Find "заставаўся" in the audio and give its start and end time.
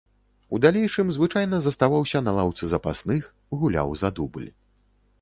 1.67-2.23